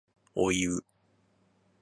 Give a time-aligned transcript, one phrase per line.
[0.33, 0.83] おいう